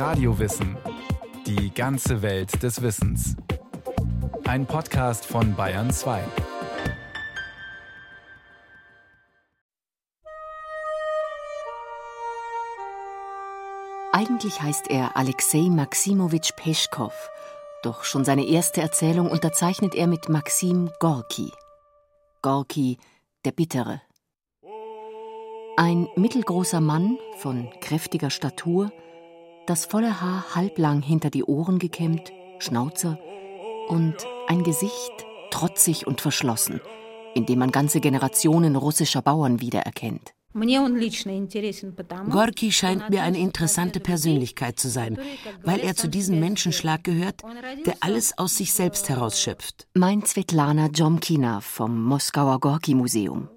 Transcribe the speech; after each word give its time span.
Radiowissen. 0.00 0.78
Die 1.46 1.74
ganze 1.74 2.22
Welt 2.22 2.62
des 2.62 2.80
Wissens. 2.80 3.36
Ein 4.48 4.64
Podcast 4.64 5.26
von 5.26 5.54
Bayern 5.54 5.90
2. 5.90 6.24
Eigentlich 14.12 14.62
heißt 14.62 14.88
er 14.88 15.18
Alexei 15.18 15.68
Maximowitsch 15.68 16.52
Peschkow, 16.56 17.12
doch 17.82 18.04
schon 18.04 18.24
seine 18.24 18.46
erste 18.46 18.80
Erzählung 18.80 19.30
unterzeichnet 19.30 19.94
er 19.94 20.06
mit 20.06 20.30
Maxim 20.30 20.90
Gorki. 20.98 21.52
Gorki, 22.40 22.96
der 23.44 23.52
Bittere. 23.52 24.00
Ein 25.76 26.08
mittelgroßer 26.16 26.80
Mann 26.80 27.18
von 27.36 27.68
kräftiger 27.82 28.30
Statur, 28.30 28.90
das 29.66 29.86
volle 29.86 30.20
Haar 30.20 30.54
halblang 30.54 31.02
hinter 31.02 31.30
die 31.30 31.44
Ohren 31.44 31.78
gekämmt, 31.78 32.32
Schnauzer 32.58 33.18
und 33.88 34.16
ein 34.48 34.62
Gesicht 34.62 35.26
trotzig 35.50 36.06
und 36.06 36.20
verschlossen, 36.20 36.80
in 37.34 37.46
dem 37.46 37.58
man 37.58 37.72
ganze 37.72 38.00
Generationen 38.00 38.76
russischer 38.76 39.22
Bauern 39.22 39.60
wiedererkennt. 39.60 40.32
Gorki 42.30 42.72
scheint 42.72 43.08
mir 43.08 43.22
eine 43.22 43.38
interessante 43.38 44.00
Persönlichkeit 44.00 44.80
zu 44.80 44.88
sein, 44.88 45.16
weil 45.62 45.78
er 45.78 45.94
zu 45.94 46.08
diesem 46.08 46.40
Menschenschlag 46.40 47.04
gehört, 47.04 47.42
der 47.86 47.94
alles 48.00 48.36
aus 48.36 48.56
sich 48.56 48.72
selbst 48.72 49.08
herausschöpft. 49.08 49.86
Meint 49.94 50.26
Svetlana 50.26 50.88
Jomkina 50.88 51.60
vom 51.60 52.02
Moskauer 52.02 52.58
Gorki-Museum. 52.58 53.48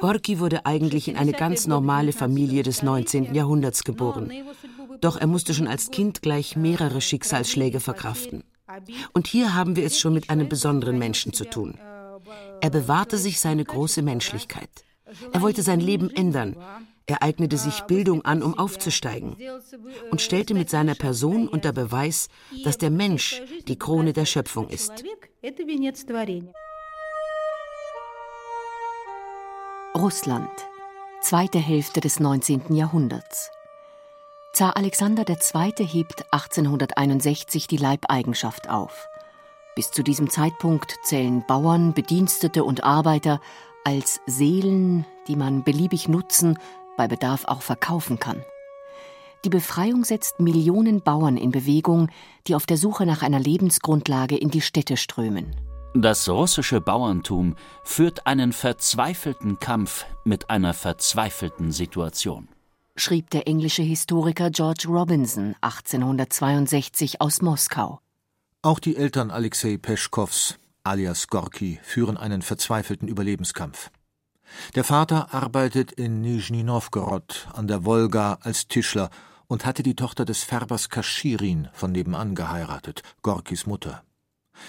Gorki 0.00 0.38
wurde 0.38 0.66
eigentlich 0.66 1.08
in 1.08 1.16
eine 1.16 1.32
ganz 1.32 1.66
normale 1.66 2.12
Familie 2.12 2.62
des 2.62 2.82
19. 2.82 3.34
Jahrhunderts 3.34 3.82
geboren. 3.82 4.30
Doch 5.00 5.16
er 5.16 5.26
musste 5.26 5.54
schon 5.54 5.68
als 5.68 5.90
Kind 5.90 6.22
gleich 6.22 6.56
mehrere 6.56 7.00
Schicksalsschläge 7.00 7.80
verkraften. 7.80 8.44
Und 9.12 9.26
hier 9.26 9.54
haben 9.54 9.76
wir 9.76 9.84
es 9.84 9.98
schon 9.98 10.14
mit 10.14 10.30
einem 10.30 10.48
besonderen 10.48 10.98
Menschen 10.98 11.32
zu 11.32 11.44
tun. 11.44 11.78
Er 12.60 12.70
bewahrte 12.70 13.16
sich 13.16 13.40
seine 13.40 13.64
große 13.64 14.02
Menschlichkeit. 14.02 14.70
Er 15.32 15.40
wollte 15.40 15.62
sein 15.62 15.80
Leben 15.80 16.10
ändern. 16.10 16.56
Er 17.06 17.22
eignete 17.22 17.56
sich 17.56 17.80
Bildung 17.82 18.22
an, 18.26 18.42
um 18.42 18.58
aufzusteigen 18.58 19.36
und 20.10 20.20
stellte 20.20 20.52
mit 20.52 20.68
seiner 20.68 20.94
Person 20.94 21.48
unter 21.48 21.72
Beweis, 21.72 22.28
dass 22.64 22.76
der 22.76 22.90
Mensch 22.90 23.40
die 23.66 23.78
Krone 23.78 24.12
der 24.12 24.26
Schöpfung 24.26 24.68
ist. 24.68 25.04
Russland, 29.96 30.50
zweite 31.22 31.58
Hälfte 31.58 32.00
des 32.00 32.20
19. 32.20 32.74
Jahrhunderts. 32.74 33.50
Zar 34.58 34.76
Alexander 34.76 35.24
II. 35.24 35.86
hebt 35.86 36.24
1861 36.32 37.68
die 37.68 37.76
Leibeigenschaft 37.76 38.68
auf. 38.68 39.06
Bis 39.76 39.92
zu 39.92 40.02
diesem 40.02 40.30
Zeitpunkt 40.30 40.96
zählen 41.04 41.44
Bauern, 41.46 41.94
Bedienstete 41.94 42.64
und 42.64 42.82
Arbeiter 42.82 43.40
als 43.84 44.20
Seelen, 44.26 45.06
die 45.28 45.36
man 45.36 45.62
beliebig 45.62 46.08
nutzen, 46.08 46.58
bei 46.96 47.06
Bedarf 47.06 47.44
auch 47.44 47.62
verkaufen 47.62 48.18
kann. 48.18 48.44
Die 49.44 49.48
Befreiung 49.48 50.02
setzt 50.02 50.40
Millionen 50.40 51.02
Bauern 51.02 51.36
in 51.36 51.52
Bewegung, 51.52 52.10
die 52.48 52.56
auf 52.56 52.66
der 52.66 52.78
Suche 52.78 53.06
nach 53.06 53.22
einer 53.22 53.38
Lebensgrundlage 53.38 54.36
in 54.36 54.50
die 54.50 54.60
Städte 54.60 54.96
strömen. 54.96 55.54
Das 55.94 56.28
russische 56.28 56.80
Bauerntum 56.80 57.54
führt 57.84 58.26
einen 58.26 58.52
verzweifelten 58.52 59.60
Kampf 59.60 60.04
mit 60.24 60.50
einer 60.50 60.74
verzweifelten 60.74 61.70
Situation, 61.70 62.48
schrieb 62.98 63.30
der 63.30 63.46
englische 63.46 63.82
Historiker 63.82 64.50
George 64.50 64.86
Robinson 64.88 65.54
1862 65.60 67.20
aus 67.20 67.42
Moskau. 67.42 68.00
Auch 68.62 68.78
die 68.78 68.96
Eltern 68.96 69.30
Alexei 69.30 69.76
Peschkows, 69.76 70.58
alias 70.82 71.28
Gorki, 71.28 71.78
führen 71.82 72.16
einen 72.16 72.42
verzweifelten 72.42 73.08
Überlebenskampf. 73.08 73.90
Der 74.74 74.84
Vater 74.84 75.32
arbeitet 75.32 75.92
in 75.92 76.20
Nizhny 76.20 76.62
Novgorod 76.62 77.48
an 77.52 77.68
der 77.68 77.84
Wolga 77.84 78.38
als 78.42 78.66
Tischler 78.66 79.10
und 79.46 79.64
hatte 79.64 79.82
die 79.82 79.94
Tochter 79.94 80.24
des 80.24 80.42
Färbers 80.42 80.88
Kaschirin 80.88 81.68
von 81.72 81.92
nebenan 81.92 82.34
geheiratet, 82.34 83.02
Gorkis 83.22 83.66
Mutter. 83.66 84.02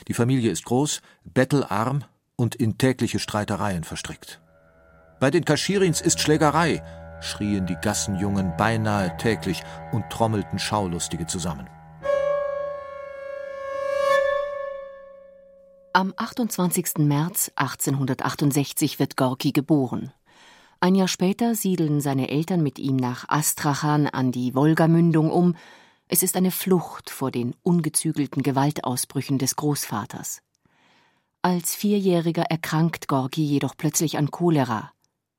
Die 0.08 0.14
Familie 0.14 0.52
ist 0.52 0.66
groß, 0.66 1.02
bettelarm 1.24 2.04
und 2.36 2.56
in 2.56 2.78
tägliche 2.78 3.20
Streitereien 3.20 3.84
verstrickt. 3.84 4.40
Bei 5.20 5.32
den 5.32 5.44
Kaschirins 5.44 6.00
ist 6.00 6.22
Schlägerei, 6.22 6.82
schrien 7.22 7.66
die 7.66 7.76
Gassenjungen 7.76 8.56
beinahe 8.58 9.16
täglich 9.18 9.64
und 9.92 10.10
trommelten 10.10 10.60
Schaulustige 10.60 11.28
zusammen. 11.28 11.68
Am 15.92 16.14
28. 16.16 17.00
März 17.00 17.52
1868 17.56 19.00
wird 19.00 19.18
Gorki 19.18 19.52
geboren. 19.52 20.14
Ein 20.80 20.96
Jahr 20.96 21.08
später 21.08 21.56
siedeln 21.56 22.00
seine 22.00 22.30
Eltern 22.30 22.64
mit 22.64 22.80
ihm 22.80 22.96
nach 22.96 23.28
Astrachan 23.28 24.08
an 24.08 24.32
die 24.32 24.56
Wolgamündung 24.56 25.30
um, 25.32 25.56
es 26.08 26.24
ist 26.24 26.38
eine 26.38 26.52
Flucht 26.52 27.10
vor 27.10 27.32
den 27.32 27.56
ungezügelten 27.64 28.44
Gewaltausbrüchen 28.44 29.40
des 29.40 29.56
Großvaters. 29.56 30.42
Als 31.42 31.76
Vierjähriger 31.76 32.44
erkrankt 32.44 33.08
Gorki 33.08 33.44
jedoch 33.44 33.76
plötzlich 33.76 34.18
an 34.18 34.32
Cholera. 34.32 34.92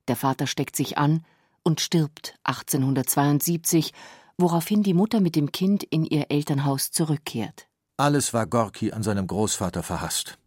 Der 0.09 0.17
Vater 0.17 0.47
steckt 0.47 0.77
sich 0.77 0.99
an 0.99 1.25
und 1.63 1.81
stirbt 1.81 2.35
1872, 2.45 3.93
woraufhin 4.39 4.83
die 4.83 4.95
Mutter 4.95 5.21
mit 5.21 5.37
dem 5.37 5.53
Kind 5.53 5.83
in 5.83 6.05
ihr 6.05 6.31
Elternhaus 6.31 6.91
zurückkehrt. 6.91 7.69
Alles 7.97 8.33
war 8.33 8.47
Gorki 8.47 8.93
an 8.93 9.03
seinem 9.03 9.27
Großvater 9.27 9.83
verhasst. 9.83 10.39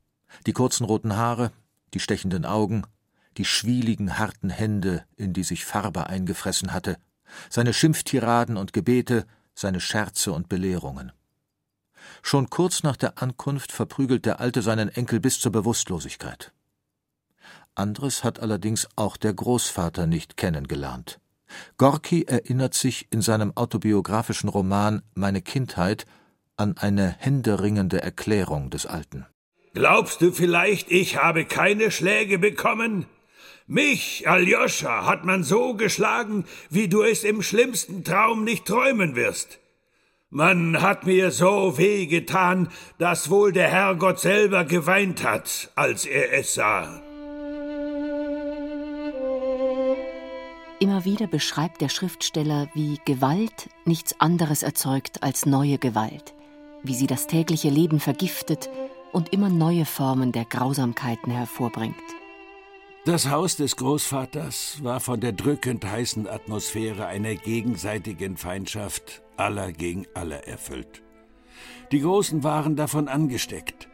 Die 0.48 0.54
kurzen 0.54 0.86
roten 0.86 1.16
Haare, 1.16 1.52
die 1.94 2.00
stechenden 2.00 2.46
Augen, 2.46 2.84
die 3.38 3.46
schwieligen, 3.46 4.18
harten 4.18 4.50
Hände, 4.50 5.06
in 5.16 5.34
die 5.34 5.44
sich 5.44 5.66
Farbe 5.66 6.08
eingefressen 6.08 6.74
hatte, 6.74 6.98
seine 7.50 7.74
Schimpftiraden 7.74 8.58
und 8.58 8.74
Gebete, 8.74 9.26
seine 9.56 9.80
Scherze 9.80 10.32
und 10.32 10.50
Belehrungen. 10.50 11.12
Schon 12.22 12.50
kurz 12.50 12.84
nach 12.84 12.98
der 12.98 13.22
Ankunft 13.22 13.72
verprügelt 13.72 14.26
der 14.26 14.40
Alte 14.40 14.62
seinen 14.62 14.90
Enkel 14.90 15.20
bis 15.20 15.40
zur 15.40 15.52
Bewusstlosigkeit. 15.52 16.52
Anderes 17.76 18.24
hat 18.24 18.40
allerdings 18.40 18.88
auch 18.96 19.18
der 19.18 19.34
Großvater 19.34 20.08
nicht 20.08 20.38
kennengelernt. 20.38 21.20
Gorki 21.78 22.24
erinnert 22.24 22.74
sich 22.74 23.08
in 23.12 23.22
seinem 23.22 23.56
autobiografischen 23.56 24.50
Roman 24.50 25.02
Meine 25.16 25.42
Kindheit 25.42 26.06
an 26.58 26.78
eine 26.78 27.16
händeringende 27.20 28.02
Erklärung 28.02 28.70
des 28.70 28.86
Alten. 28.86 29.26
Glaubst 29.74 30.22
du 30.22 30.32
vielleicht, 30.32 30.92
ich 30.92 31.18
habe 31.18 31.46
keine 31.46 31.90
Schläge 31.90 32.38
bekommen? 32.38 33.06
Mich, 33.66 34.28
Aljoscha, 34.28 35.06
hat 35.06 35.26
man 35.26 35.44
so 35.44 35.74
geschlagen, 35.74 36.46
wie 36.70 36.88
du 36.88 37.02
es 37.02 37.24
im 37.24 37.42
schlimmsten 37.42 38.04
Traum 38.04 38.44
nicht 38.44 38.66
träumen 38.66 39.16
wirst. 39.16 39.60
Man 40.30 40.82
hat 40.82 41.06
mir 41.06 41.32
so 41.32 41.78
weh 41.78 42.08
getan, 42.08 42.70
dass 42.98 43.30
wohl 43.30 43.52
der 43.52 43.70
Herrgott 43.70 44.20
selber 44.20 44.66
geweint 44.66 45.24
hat, 45.24 45.72
als 45.76 46.06
er 46.06 46.34
es 46.34 46.56
sah. 46.56 47.02
Immer 50.84 51.06
wieder 51.06 51.28
beschreibt 51.28 51.80
der 51.80 51.88
Schriftsteller, 51.88 52.68
wie 52.74 53.00
Gewalt 53.06 53.70
nichts 53.86 54.20
anderes 54.20 54.64
erzeugt 54.64 55.24
als 55.24 55.46
neue 55.46 55.78
Gewalt, 55.78 56.34
wie 56.84 56.94
sie 56.94 57.08
das 57.08 57.26
tägliche 57.26 57.70
Leben 57.70 58.02
vergiftet 58.02 58.70
und 59.14 59.32
immer 59.32 59.48
neue 59.48 59.86
Formen 59.86 60.34
der 60.34 60.44
Grausamkeiten 60.44 61.32
hervorbringt. 61.32 61.96
Das 63.06 63.30
Haus 63.30 63.56
des 63.56 63.78
Großvaters 63.78 64.84
war 64.84 65.00
von 65.00 65.22
der 65.22 65.32
drückend 65.32 65.86
heißen 65.86 66.28
Atmosphäre 66.28 67.06
einer 67.06 67.36
gegenseitigen 67.36 68.36
Feindschaft 68.36 69.22
aller 69.38 69.72
gegen 69.72 70.06
alle 70.14 70.46
erfüllt. 70.46 71.02
Die 71.94 72.02
Großen 72.02 72.44
waren 72.44 72.76
davon 72.76 73.08
angesteckt, 73.08 73.88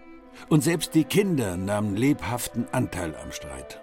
und 0.50 0.64
selbst 0.64 0.96
die 0.96 1.04
Kinder 1.04 1.56
nahmen 1.56 1.96
lebhaften 1.96 2.68
Anteil 2.72 3.16
am 3.16 3.32
Streit. 3.32 3.80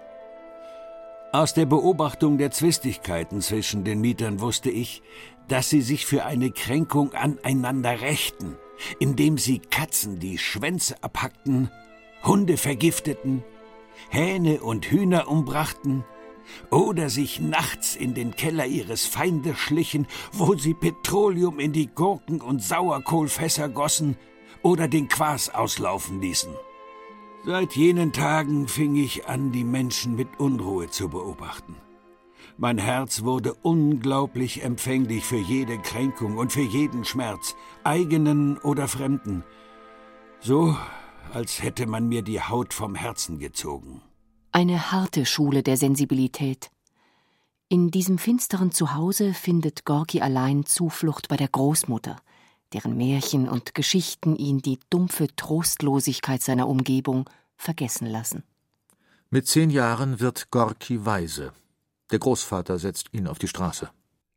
Aus 1.33 1.53
der 1.53 1.65
Beobachtung 1.65 2.37
der 2.37 2.51
Zwistigkeiten 2.51 3.41
zwischen 3.41 3.83
den 3.83 4.01
Mietern 4.01 4.39
wusste 4.39 4.69
ich, 4.69 5.01
dass 5.47 5.69
sie 5.69 5.81
sich 5.81 6.05
für 6.05 6.25
eine 6.25 6.51
Kränkung 6.51 7.13
aneinander 7.13 8.01
rächten, 8.01 8.57
indem 8.99 9.37
sie 9.37 9.59
Katzen 9.59 10.19
die 10.19 10.37
Schwänze 10.37 10.95
abhackten, 11.03 11.69
Hunde 12.23 12.57
vergifteten 12.57 13.43
Hähne 14.09 14.61
und 14.61 14.85
Hühner 14.85 15.27
umbrachten 15.27 16.05
oder 16.71 17.09
sich 17.09 17.39
nachts 17.41 17.95
in 17.95 18.13
den 18.13 18.31
Keller 18.31 18.65
ihres 18.65 19.05
Feindes 19.05 19.57
schlichen, 19.57 20.07
wo 20.31 20.55
sie 20.55 20.73
Petroleum 20.73 21.59
in 21.59 21.73
die 21.73 21.87
Gurken- 21.87 22.41
und 22.41 22.63
Sauerkohlfässer 22.63 23.69
gossen 23.69 24.17
oder 24.61 24.87
den 24.87 25.09
Quas 25.09 25.49
auslaufen 25.49 26.21
ließen. 26.21 26.53
Seit 27.47 27.77
jenen 27.77 28.11
Tagen 28.11 28.67
fing 28.67 28.97
ich 28.97 29.29
an, 29.29 29.53
die 29.53 29.63
Menschen 29.63 30.17
mit 30.17 30.37
Unruhe 30.37 30.89
zu 30.89 31.07
beobachten. 31.07 31.77
Mein 32.57 32.77
Herz 32.77 33.23
wurde 33.23 33.53
unglaublich 33.53 34.65
empfänglich 34.65 35.23
für 35.23 35.37
jede 35.37 35.77
Kränkung 35.77 36.35
und 36.35 36.51
für 36.51 36.59
jeden 36.59 37.05
Schmerz, 37.05 37.55
eigenen 37.85 38.57
oder 38.57 38.89
fremden. 38.89 39.45
So, 40.41 40.75
als 41.31 41.63
hätte 41.63 41.85
man 41.85 42.09
mir 42.09 42.21
die 42.21 42.41
Haut 42.41 42.73
vom 42.73 42.95
Herzen 42.95 43.39
gezogen. 43.39 44.01
Eine 44.51 44.91
harte 44.91 45.25
Schule 45.25 45.63
der 45.63 45.77
Sensibilität. 45.77 46.69
In 47.69 47.91
diesem 47.91 48.17
finsteren 48.17 48.73
Zuhause 48.73 49.33
findet 49.33 49.85
Gorki 49.85 50.19
allein 50.19 50.65
Zuflucht 50.65 51.29
bei 51.29 51.37
der 51.37 51.47
Großmutter, 51.47 52.17
deren 52.73 52.97
Märchen 52.97 53.47
und 53.47 53.75
Geschichten 53.75 54.35
ihn 54.35 54.59
die 54.59 54.79
dumpfe 54.89 55.27
Trostlosigkeit 55.35 56.41
seiner 56.41 56.67
Umgebung 56.67 57.29
vergessen 57.55 58.07
lassen. 58.07 58.43
Mit 59.29 59.47
zehn 59.47 59.69
Jahren 59.69 60.19
wird 60.19 60.51
Gorki 60.51 61.05
weise. 61.05 61.53
Der 62.11 62.19
Großvater 62.19 62.79
setzt 62.79 63.13
ihn 63.13 63.27
auf 63.27 63.39
die 63.39 63.47
Straße. 63.47 63.89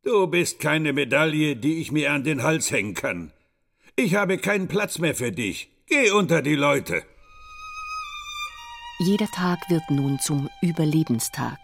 Du 0.02 0.26
bist 0.26 0.60
keine 0.60 0.92
Medaille, 0.92 1.56
die 1.56 1.80
ich 1.80 1.92
mir 1.92 2.12
an 2.12 2.24
den 2.24 2.42
Hals 2.42 2.70
hängen 2.70 2.94
kann. 2.94 3.32
Ich 3.96 4.14
habe 4.14 4.38
keinen 4.38 4.66
Platz 4.66 4.98
mehr 4.98 5.14
für 5.14 5.30
dich. 5.30 5.70
Geh 5.86 6.10
unter 6.10 6.42
die 6.42 6.54
Leute. 6.54 7.02
Jeder 8.98 9.26
Tag 9.28 9.58
wird 9.68 9.90
nun 9.90 10.18
zum 10.20 10.48
Überlebenstag. 10.62 11.58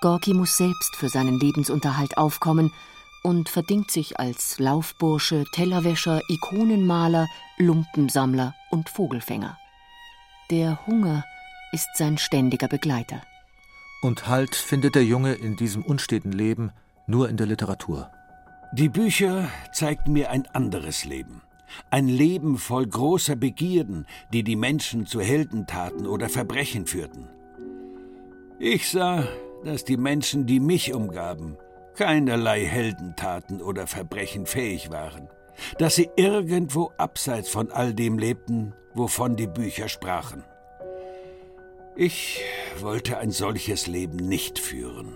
Gorki 0.00 0.34
muss 0.34 0.56
selbst 0.56 0.96
für 0.96 1.08
seinen 1.08 1.38
Lebensunterhalt 1.38 2.16
aufkommen 2.18 2.72
und 3.22 3.48
verdingt 3.48 3.90
sich 3.90 4.18
als 4.18 4.58
Laufbursche, 4.58 5.44
Tellerwäscher, 5.52 6.20
Ikonenmaler, 6.28 7.28
Lumpensammler 7.58 8.54
und 8.70 8.88
Vogelfänger. 8.88 9.58
Der 10.50 10.86
Hunger 10.86 11.24
ist 11.72 11.88
sein 11.94 12.18
ständiger 12.18 12.68
Begleiter. 12.68 13.22
Und 14.02 14.26
Halt 14.26 14.54
findet 14.54 14.94
der 14.94 15.04
Junge 15.04 15.34
in 15.34 15.56
diesem 15.56 15.82
unsteten 15.82 16.32
Leben 16.32 16.72
nur 17.06 17.28
in 17.28 17.36
der 17.36 17.46
Literatur. 17.46 18.10
Die 18.72 18.88
Bücher 18.88 19.48
zeigten 19.72 20.12
mir 20.12 20.30
ein 20.30 20.46
anderes 20.46 21.04
Leben. 21.04 21.42
Ein 21.90 22.08
Leben 22.08 22.58
voll 22.58 22.86
großer 22.86 23.36
Begierden, 23.36 24.06
die 24.32 24.42
die 24.42 24.56
Menschen 24.56 25.06
zu 25.06 25.20
Heldentaten 25.20 26.06
oder 26.06 26.28
Verbrechen 26.28 26.86
führten. 26.86 27.28
Ich 28.58 28.90
sah, 28.90 29.26
dass 29.64 29.84
die 29.84 29.96
Menschen, 29.96 30.46
die 30.46 30.60
mich 30.60 30.92
umgaben, 30.92 31.56
keinerlei 31.94 32.64
Heldentaten 32.64 33.60
oder 33.60 33.86
Verbrechen 33.86 34.46
fähig 34.46 34.90
waren, 34.90 35.28
dass 35.78 35.96
sie 35.96 36.08
irgendwo 36.16 36.92
abseits 36.98 37.48
von 37.48 37.70
all 37.70 37.94
dem 37.94 38.18
lebten, 38.18 38.74
wovon 38.94 39.36
die 39.36 39.46
Bücher 39.46 39.88
sprachen. 39.88 40.44
Ich 41.94 42.40
wollte 42.80 43.18
ein 43.18 43.30
solches 43.30 43.86
Leben 43.86 44.16
nicht 44.16 44.58
führen. 44.58 45.14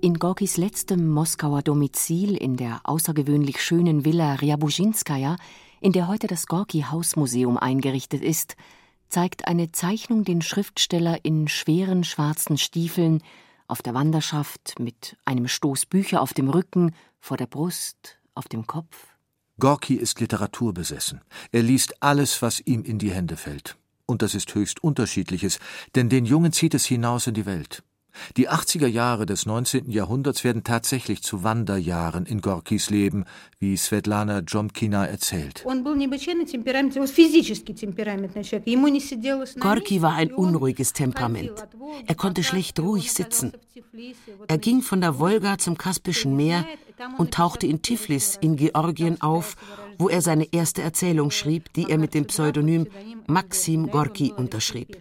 In 0.00 0.18
Gorkis 0.18 0.58
letztem 0.58 1.08
Moskauer 1.08 1.62
Domizil 1.62 2.36
in 2.36 2.56
der 2.56 2.80
außergewöhnlich 2.84 3.62
schönen 3.62 4.04
Villa 4.04 4.34
Ryabushinskaja, 4.34 5.36
in 5.80 5.92
der 5.92 6.08
heute 6.08 6.26
das 6.26 6.46
Gorki-Hausmuseum 6.46 7.56
eingerichtet 7.56 8.22
ist, 8.22 8.54
zeigt 9.08 9.48
eine 9.48 9.72
Zeichnung 9.72 10.24
den 10.24 10.42
Schriftsteller 10.42 11.24
in 11.24 11.48
schweren 11.48 12.04
schwarzen 12.04 12.58
Stiefeln, 12.58 13.22
auf 13.68 13.82
der 13.82 13.94
Wanderschaft 13.94 14.78
mit 14.78 15.16
einem 15.24 15.48
Stoß 15.48 15.86
Bücher 15.86 16.20
auf 16.20 16.34
dem 16.34 16.48
Rücken, 16.48 16.94
vor 17.20 17.36
der 17.36 17.46
Brust, 17.46 18.18
auf 18.34 18.48
dem 18.48 18.66
Kopf. 18.66 19.14
Gorki 19.58 19.94
ist 19.94 20.20
literaturbesessen. 20.20 21.20
Er 21.52 21.62
liest 21.62 22.02
alles, 22.02 22.42
was 22.42 22.60
ihm 22.60 22.82
in 22.82 22.98
die 22.98 23.12
Hände 23.12 23.36
fällt. 23.36 23.76
Und 24.06 24.22
das 24.22 24.34
ist 24.34 24.54
höchst 24.54 24.82
unterschiedliches, 24.82 25.58
denn 25.94 26.08
den 26.08 26.24
Jungen 26.24 26.52
zieht 26.52 26.74
es 26.74 26.84
hinaus 26.84 27.26
in 27.26 27.34
die 27.34 27.46
Welt. 27.46 27.82
Die 28.36 28.48
80er 28.48 28.86
Jahre 28.86 29.26
des 29.26 29.46
19. 29.46 29.90
Jahrhunderts 29.90 30.44
werden 30.44 30.64
tatsächlich 30.64 31.22
zu 31.22 31.42
Wanderjahren 31.42 32.26
in 32.26 32.40
Gorkis 32.40 32.90
Leben, 32.90 33.24
wie 33.58 33.76
Svetlana 33.76 34.40
Jomkina 34.40 35.06
erzählt. 35.06 35.64
Gorki 39.60 40.02
war 40.02 40.14
ein 40.14 40.32
unruhiges 40.32 40.92
Temperament. 40.92 41.52
Er 42.06 42.14
konnte 42.14 42.42
schlecht 42.42 42.80
ruhig 42.80 43.12
sitzen. 43.12 43.52
Er 44.48 44.58
ging 44.58 44.82
von 44.82 45.00
der 45.00 45.18
Wolga 45.18 45.58
zum 45.58 45.78
Kaspischen 45.78 46.36
Meer 46.36 46.66
und 47.18 47.34
tauchte 47.34 47.66
in 47.66 47.82
Tiflis 47.82 48.38
in 48.40 48.56
Georgien 48.56 49.20
auf, 49.20 49.56
wo 49.98 50.08
er 50.08 50.20
seine 50.20 50.52
erste 50.52 50.82
Erzählung 50.82 51.30
schrieb, 51.30 51.72
die 51.74 51.90
er 51.90 51.98
mit 51.98 52.14
dem 52.14 52.26
Pseudonym 52.26 52.86
Maxim 53.26 53.90
Gorki 53.90 54.32
unterschrieb. 54.32 54.96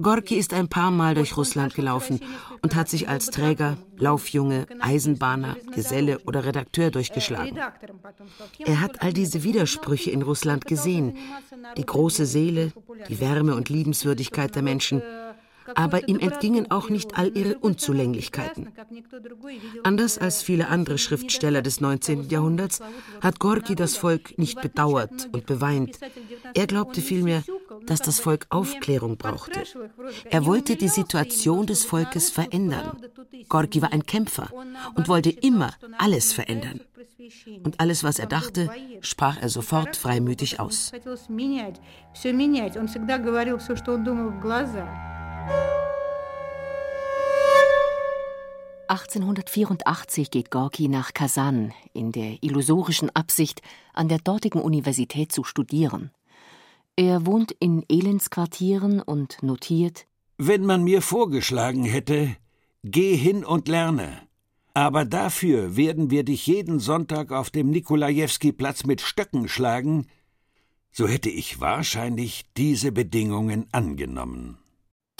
Gorki 0.00 0.36
ist 0.36 0.52
ein 0.52 0.68
paar 0.68 0.90
Mal 0.90 1.14
durch 1.14 1.36
Russland 1.36 1.74
gelaufen 1.74 2.20
und 2.62 2.74
hat 2.74 2.88
sich 2.88 3.08
als 3.08 3.26
Träger, 3.26 3.76
Laufjunge, 3.98 4.66
Eisenbahner, 4.80 5.56
Geselle 5.74 6.18
oder 6.20 6.44
Redakteur 6.44 6.90
durchgeschlagen. 6.90 7.58
Er 8.58 8.80
hat 8.80 9.02
all 9.02 9.12
diese 9.12 9.42
Widersprüche 9.42 10.10
in 10.10 10.22
Russland 10.22 10.66
gesehen, 10.66 11.16
die 11.76 11.86
große 11.86 12.26
Seele, 12.26 12.72
die 13.08 13.20
Wärme 13.20 13.54
und 13.54 13.68
Liebenswürdigkeit 13.68 14.54
der 14.54 14.62
Menschen, 14.62 15.02
aber 15.74 16.08
ihm 16.08 16.18
entgingen 16.18 16.70
auch 16.70 16.90
nicht 16.90 17.16
all 17.18 17.36
ihre 17.36 17.58
Unzulänglichkeiten. 17.58 18.68
Anders 19.82 20.18
als 20.18 20.42
viele 20.42 20.68
andere 20.68 20.98
Schriftsteller 20.98 21.62
des 21.62 21.80
19. 21.80 22.28
Jahrhunderts 22.28 22.80
hat 23.20 23.40
Gorki 23.40 23.74
das 23.74 23.96
Volk 23.96 24.38
nicht 24.38 24.60
bedauert 24.60 25.28
und 25.32 25.46
beweint. 25.46 25.98
Er 26.54 26.66
glaubte 26.66 27.00
vielmehr, 27.00 27.42
dass 27.86 28.00
das 28.00 28.20
Volk 28.20 28.46
Aufklärung 28.50 29.16
brauchte. 29.16 29.62
Er 30.30 30.46
wollte 30.46 30.76
die 30.76 30.88
Situation 30.88 31.66
des 31.66 31.84
Volkes 31.84 32.30
verändern. 32.30 32.98
Gorki 33.48 33.82
war 33.82 33.92
ein 33.92 34.04
Kämpfer 34.04 34.50
und 34.94 35.08
wollte 35.08 35.30
immer 35.30 35.72
alles 35.98 36.32
verändern. 36.32 36.80
Und 37.64 37.80
alles, 37.80 38.04
was 38.04 38.18
er 38.18 38.26
dachte, 38.26 38.70
sprach 39.00 39.40
er 39.40 39.48
sofort 39.48 39.96
freimütig 39.96 40.60
aus. 40.60 40.92
1884 48.88 50.30
geht 50.30 50.50
Gorki 50.52 50.88
nach 50.88 51.12
Kasan 51.12 51.72
in 51.92 52.12
der 52.12 52.42
illusorischen 52.42 53.10
Absicht, 53.14 53.60
an 53.92 54.08
der 54.08 54.18
dortigen 54.18 54.60
Universität 54.60 55.32
zu 55.32 55.42
studieren. 55.42 56.12
Er 56.98 57.26
wohnt 57.26 57.52
in 57.52 57.84
Elendsquartieren 57.90 59.02
und 59.02 59.42
notiert 59.42 60.06
Wenn 60.38 60.64
man 60.64 60.82
mir 60.82 61.02
vorgeschlagen 61.02 61.84
hätte, 61.84 62.34
geh 62.84 63.14
hin 63.14 63.44
und 63.44 63.68
lerne. 63.68 64.22
Aber 64.72 65.04
dafür 65.04 65.76
werden 65.76 66.10
wir 66.10 66.24
dich 66.24 66.46
jeden 66.46 66.80
Sonntag 66.80 67.32
auf 67.32 67.50
dem 67.50 67.68
Nikolajewski-Platz 67.68 68.84
mit 68.84 69.02
Stöcken 69.02 69.46
schlagen, 69.46 70.06
so 70.90 71.06
hätte 71.06 71.28
ich 71.28 71.60
wahrscheinlich 71.60 72.46
diese 72.56 72.92
Bedingungen 72.92 73.66
angenommen. 73.72 74.56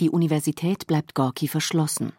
Die 0.00 0.08
Universität 0.08 0.86
bleibt 0.86 1.14
Gorki 1.14 1.46
verschlossen. 1.46 2.14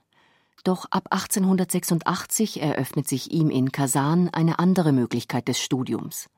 Doch 0.63 0.85
ab 0.91 1.07
1886 1.09 2.61
eröffnet 2.61 3.07
sich 3.07 3.31
ihm 3.31 3.49
in 3.49 3.71
Kasan 3.71 4.29
eine 4.29 4.59
andere 4.59 4.91
Möglichkeit 4.91 5.47
des 5.47 5.59
Studiums. 5.59 6.29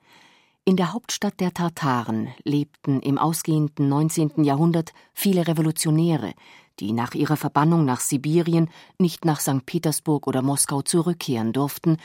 In 0.70 0.76
der 0.76 0.94
Hauptstadt 0.94 1.40
der 1.40 1.52
Tataren 1.52 2.28
lebten 2.44 3.00
im 3.02 3.18
ausgehenden 3.18 3.90
19. 3.90 4.44
Jahrhundert 4.44 4.94
viele 5.16 5.48
Revolutionäre, 5.48 6.36
die 6.80 6.92
nach 6.92 7.16
ihrer 7.16 7.38
Verbannung 7.38 7.86
nach 7.86 8.02
Sibirien 8.02 8.70
nicht 9.00 9.26
nach 9.26 9.40
St. 9.40 9.66
Petersburg 9.66 10.28
oder 10.28 10.44
Moskau 10.44 10.84
zurückkehren 10.84 11.54
durften. 11.54 11.98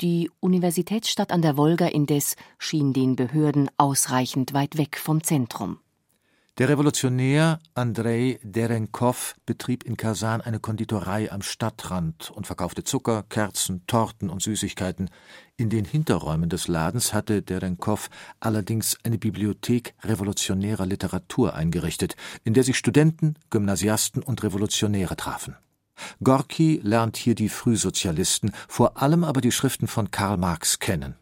Die 0.00 0.30
Universitätsstadt 0.38 1.32
an 1.32 1.42
der 1.42 1.56
Wolga 1.56 1.86
indes 1.86 2.36
schien 2.56 2.92
den 2.92 3.16
Behörden 3.16 3.68
ausreichend 3.78 4.54
weit 4.54 4.78
weg 4.78 4.96
vom 4.96 5.24
Zentrum. 5.24 5.80
Der 6.56 6.68
Revolutionär 6.68 7.58
Andrei 7.74 8.38
Derenkow 8.44 9.34
betrieb 9.44 9.82
in 9.82 9.96
Kasan 9.96 10.40
eine 10.40 10.60
Konditorei 10.60 11.32
am 11.32 11.42
Stadtrand 11.42 12.30
und 12.30 12.46
verkaufte 12.46 12.84
Zucker, 12.84 13.24
Kerzen, 13.28 13.84
Torten 13.88 14.30
und 14.30 14.40
Süßigkeiten. 14.40 15.10
In 15.56 15.68
den 15.68 15.84
Hinterräumen 15.84 16.48
des 16.48 16.68
Ladens 16.68 17.12
hatte 17.12 17.42
Derenkow 17.42 18.08
allerdings 18.38 18.96
eine 19.02 19.18
Bibliothek 19.18 19.94
revolutionärer 20.04 20.86
Literatur 20.86 21.54
eingerichtet, 21.56 22.14
in 22.44 22.54
der 22.54 22.62
sich 22.62 22.78
Studenten, 22.78 23.34
Gymnasiasten 23.50 24.22
und 24.22 24.44
Revolutionäre 24.44 25.16
trafen. 25.16 25.56
Gorki 26.22 26.78
lernt 26.84 27.16
hier 27.16 27.34
die 27.34 27.48
Frühsozialisten, 27.48 28.52
vor 28.68 29.02
allem 29.02 29.24
aber 29.24 29.40
die 29.40 29.50
Schriften 29.50 29.88
von 29.88 30.12
Karl 30.12 30.36
Marx 30.36 30.78
kennen. 30.78 31.16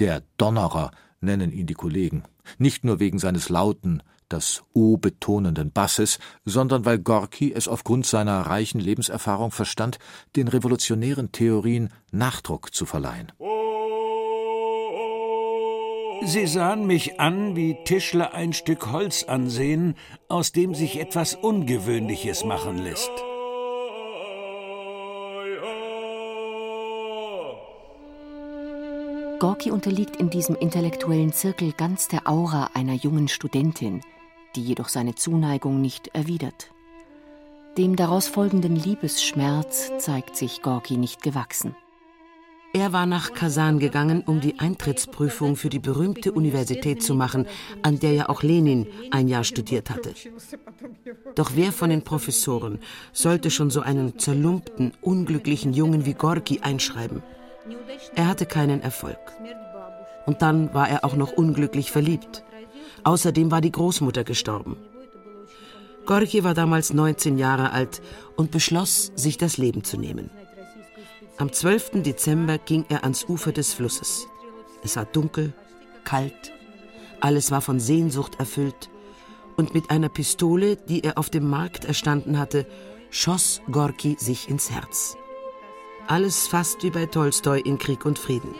Der 0.00 0.24
Donnerer 0.38 0.90
nennen 1.20 1.52
ihn 1.52 1.68
die 1.68 1.74
Kollegen, 1.74 2.24
nicht 2.58 2.82
nur 2.82 2.98
wegen 2.98 3.20
seines 3.20 3.48
lauten, 3.48 4.02
das 4.32 4.62
O 4.72 4.96
betonenden 4.96 5.70
Basses, 5.72 6.18
sondern 6.44 6.84
weil 6.84 6.98
Gorki 6.98 7.52
es 7.52 7.68
aufgrund 7.68 8.06
seiner 8.06 8.40
reichen 8.42 8.80
Lebenserfahrung 8.80 9.50
verstand, 9.50 9.98
den 10.36 10.48
revolutionären 10.48 11.32
Theorien 11.32 11.90
Nachdruck 12.10 12.74
zu 12.74 12.86
verleihen. 12.86 13.32
Sie 16.22 16.46
sahen 16.46 16.86
mich 16.86 17.18
an, 17.18 17.56
wie 17.56 17.78
Tischler 17.84 18.34
ein 18.34 18.52
Stück 18.52 18.92
Holz 18.92 19.24
ansehen, 19.24 19.94
aus 20.28 20.52
dem 20.52 20.74
sich 20.74 20.98
etwas 21.00 21.34
Ungewöhnliches 21.34 22.44
machen 22.44 22.78
lässt. 22.78 23.10
Gorki 29.40 29.70
unterliegt 29.70 30.16
in 30.16 30.28
diesem 30.28 30.54
intellektuellen 30.54 31.32
Zirkel 31.32 31.72
ganz 31.72 32.08
der 32.08 32.28
Aura 32.28 32.70
einer 32.74 32.92
jungen 32.92 33.26
Studentin, 33.26 34.02
die 34.56 34.62
jedoch 34.62 34.88
seine 34.88 35.14
Zuneigung 35.14 35.80
nicht 35.80 36.08
erwidert. 36.08 36.70
Dem 37.78 37.96
daraus 37.96 38.26
folgenden 38.26 38.76
Liebesschmerz 38.76 39.92
zeigt 39.98 40.36
sich 40.36 40.62
Gorki 40.62 40.96
nicht 40.96 41.22
gewachsen. 41.22 41.76
Er 42.72 42.92
war 42.92 43.04
nach 43.04 43.32
Kasan 43.32 43.80
gegangen, 43.80 44.22
um 44.24 44.40
die 44.40 44.60
Eintrittsprüfung 44.60 45.56
für 45.56 45.68
die 45.70 45.80
berühmte 45.80 46.30
Universität 46.30 47.02
zu 47.02 47.14
machen, 47.14 47.46
an 47.82 47.98
der 47.98 48.12
ja 48.12 48.28
auch 48.28 48.44
Lenin 48.44 48.86
ein 49.10 49.26
Jahr 49.26 49.42
studiert 49.42 49.90
hatte. 49.90 50.14
Doch 51.34 51.52
wer 51.56 51.72
von 51.72 51.90
den 51.90 52.02
Professoren 52.02 52.78
sollte 53.12 53.50
schon 53.50 53.70
so 53.70 53.80
einen 53.80 54.20
zerlumpten, 54.20 54.92
unglücklichen 55.00 55.72
Jungen 55.72 56.06
wie 56.06 56.14
Gorki 56.14 56.60
einschreiben? 56.60 57.24
Er 58.14 58.28
hatte 58.28 58.46
keinen 58.46 58.82
Erfolg. 58.82 59.18
Und 60.26 60.42
dann 60.42 60.72
war 60.72 60.88
er 60.88 61.04
auch 61.04 61.16
noch 61.16 61.32
unglücklich 61.32 61.90
verliebt. 61.90 62.44
Außerdem 63.04 63.50
war 63.50 63.60
die 63.60 63.72
Großmutter 63.72 64.24
gestorben. 64.24 64.76
Gorki 66.06 66.42
war 66.44 66.54
damals 66.54 66.92
19 66.92 67.38
Jahre 67.38 67.72
alt 67.72 68.02
und 68.36 68.50
beschloss, 68.50 69.12
sich 69.14 69.38
das 69.38 69.58
Leben 69.58 69.84
zu 69.84 69.96
nehmen. 69.96 70.30
Am 71.36 71.52
12. 71.52 72.02
Dezember 72.02 72.58
ging 72.58 72.84
er 72.88 73.04
ans 73.04 73.24
Ufer 73.28 73.52
des 73.52 73.72
Flusses. 73.72 74.26
Es 74.82 74.96
war 74.96 75.04
dunkel, 75.04 75.52
kalt, 76.04 76.52
alles 77.20 77.50
war 77.50 77.60
von 77.60 77.80
Sehnsucht 77.80 78.38
erfüllt, 78.38 78.90
und 79.56 79.74
mit 79.74 79.90
einer 79.90 80.08
Pistole, 80.08 80.76
die 80.76 81.04
er 81.04 81.18
auf 81.18 81.28
dem 81.28 81.48
Markt 81.48 81.84
erstanden 81.84 82.38
hatte, 82.38 82.66
schoss 83.10 83.60
Gorki 83.70 84.16
sich 84.18 84.48
ins 84.48 84.70
Herz. 84.70 85.16
Alles 86.06 86.46
fast 86.46 86.82
wie 86.82 86.90
bei 86.90 87.06
Tolstoi 87.06 87.60
in 87.60 87.78
Krieg 87.78 88.04
und 88.04 88.18
Frieden. 88.18 88.54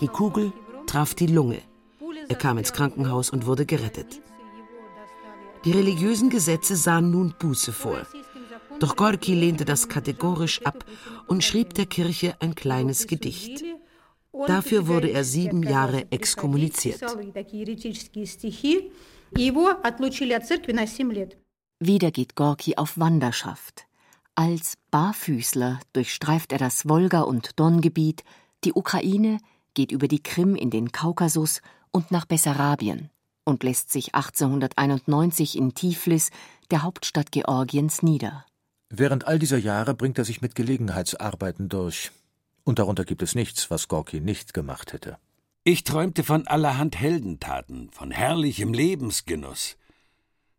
Die 0.00 0.08
Kugel 0.08 0.52
traf 0.86 1.14
die 1.14 1.28
Lunge. 1.28 1.62
Er 2.28 2.36
kam 2.36 2.58
ins 2.58 2.72
Krankenhaus 2.72 3.30
und 3.30 3.46
wurde 3.46 3.66
gerettet. 3.66 4.20
Die 5.64 5.72
religiösen 5.72 6.30
Gesetze 6.30 6.76
sahen 6.76 7.10
nun 7.10 7.34
Buße 7.38 7.72
vor. 7.72 8.06
Doch 8.78 8.96
Gorki 8.96 9.34
lehnte 9.34 9.64
das 9.64 9.88
kategorisch 9.88 10.62
ab 10.64 10.84
und 11.26 11.42
schrieb 11.42 11.74
der 11.74 11.86
Kirche 11.86 12.36
ein 12.40 12.54
kleines 12.54 13.06
Gedicht. 13.06 13.64
Dafür 14.46 14.86
wurde 14.86 15.08
er 15.08 15.24
sieben 15.24 15.62
Jahre 15.62 16.10
exkommuniziert. 16.10 17.00
Wieder 21.80 22.10
geht 22.10 22.34
Gorki 22.34 22.76
auf 22.76 22.98
Wanderschaft. 22.98 23.86
Als 24.34 24.74
Barfüßler 24.90 25.80
durchstreift 25.94 26.52
er 26.52 26.58
das 26.58 26.88
Wolga- 26.88 27.22
und 27.22 27.58
Dongebiet, 27.58 28.22
die 28.64 28.74
Ukraine, 28.74 29.38
geht 29.72 29.92
über 29.92 30.08
die 30.08 30.22
Krim 30.22 30.54
in 30.54 30.70
den 30.70 30.92
Kaukasus 30.92 31.62
und 31.96 32.10
nach 32.10 32.26
Bessarabien 32.26 33.08
und 33.44 33.62
lässt 33.62 33.90
sich 33.90 34.14
1891 34.14 35.56
in 35.56 35.72
Tiflis, 35.72 36.30
der 36.70 36.82
Hauptstadt 36.82 37.32
Georgiens, 37.32 38.02
nieder. 38.02 38.44
Während 38.90 39.26
all 39.26 39.38
dieser 39.38 39.56
Jahre 39.56 39.94
bringt 39.94 40.18
er 40.18 40.26
sich 40.26 40.42
mit 40.42 40.54
Gelegenheitsarbeiten 40.54 41.70
durch. 41.70 42.10
Und 42.64 42.78
darunter 42.78 43.06
gibt 43.06 43.22
es 43.22 43.34
nichts, 43.34 43.70
was 43.70 43.88
Gorki 43.88 44.20
nicht 44.20 44.52
gemacht 44.52 44.92
hätte. 44.92 45.16
Ich 45.64 45.84
träumte 45.84 46.22
von 46.22 46.46
allerhand 46.46 47.00
Heldentaten, 47.00 47.88
von 47.92 48.10
herrlichem 48.10 48.74
Lebensgenuss 48.74 49.78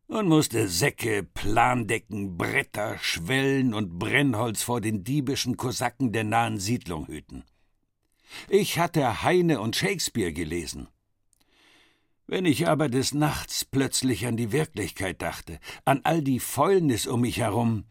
und 0.08 0.27
musste 0.27 0.67
Säcke, 0.67 1.22
Plandecken, 1.22 2.36
Bretter, 2.36 2.98
Schwellen 2.98 3.75
und 3.75 4.00
Brennholz 4.00 4.63
vor 4.63 4.82
den 4.82 5.03
diebischen 5.03 5.56
Kosaken 5.56 6.12
der 6.12 6.24
nahen 6.24 6.60
Siedlung 6.60 7.06
hüten. 7.06 7.44
Ich 8.50 8.79
hatte 8.79 9.22
Heine 9.22 9.62
und 9.62 9.75
Shakespeare 9.75 10.34
gelesen. 10.34 10.88
Wenn 12.27 12.43
ich 12.43 12.67
aber 12.67 12.89
des 12.89 13.13
Nachts 13.13 13.63
plötzlich 13.63 14.27
an 14.27 14.36
die 14.36 14.51
Wirklichkeit 14.51 15.22
dachte, 15.22 15.60
an 15.86 16.01
all 16.03 16.22
die 16.22 16.41
Fäulnis 16.41 17.07
um 17.07 17.22
mich 17.22 17.39
herum, 17.39 17.86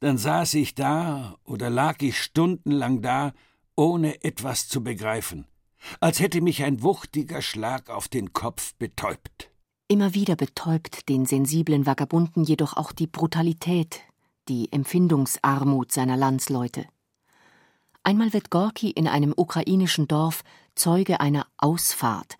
dann 0.00 0.16
saß 0.16 0.54
ich 0.54 0.74
da 0.74 1.36
oder 1.44 1.68
lag 1.68 2.00
ich 2.00 2.22
stundenlang 2.22 3.02
da, 3.02 3.34
ohne 3.76 4.24
etwas 4.24 4.66
zu 4.68 4.82
begreifen, 4.82 5.46
als 6.00 6.20
hätte 6.20 6.40
mich 6.40 6.64
ein 6.64 6.82
wuchtiger 6.82 7.42
Schlag 7.42 7.90
auf 7.90 8.08
den 8.08 8.32
Kopf 8.32 8.74
betäubt. 8.76 9.50
Immer 9.88 10.14
wieder 10.14 10.36
betäubt 10.36 11.10
den 11.10 11.26
sensiblen 11.26 11.84
Vagabunden 11.84 12.44
jedoch 12.44 12.76
auch 12.78 12.92
die 12.92 13.06
Brutalität, 13.06 14.00
die 14.48 14.72
Empfindungsarmut 14.72 15.92
seiner 15.92 16.16
Landsleute. 16.16 16.86
Einmal 18.02 18.32
wird 18.32 18.50
Gorki 18.50 18.90
in 18.90 19.06
einem 19.06 19.34
ukrainischen 19.36 20.08
Dorf 20.08 20.44
Zeuge 20.74 21.20
einer 21.20 21.46
Ausfahrt. 21.58 22.36